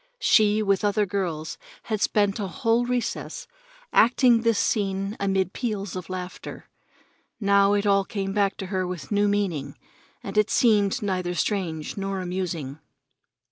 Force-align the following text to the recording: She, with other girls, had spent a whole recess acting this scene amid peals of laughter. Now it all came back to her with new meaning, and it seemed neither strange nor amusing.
She, 0.17 0.63
with 0.63 0.83
other 0.83 1.05
girls, 1.05 1.59
had 1.83 2.01
spent 2.01 2.39
a 2.39 2.47
whole 2.47 2.87
recess 2.87 3.45
acting 3.93 4.41
this 4.41 4.57
scene 4.57 5.15
amid 5.19 5.53
peals 5.53 5.95
of 5.95 6.09
laughter. 6.09 6.67
Now 7.39 7.73
it 7.73 7.85
all 7.85 8.03
came 8.03 8.33
back 8.33 8.57
to 8.57 8.65
her 8.73 8.87
with 8.87 9.11
new 9.11 9.27
meaning, 9.27 9.77
and 10.23 10.39
it 10.39 10.49
seemed 10.49 11.03
neither 11.03 11.35
strange 11.35 11.97
nor 11.97 12.19
amusing. 12.19 12.79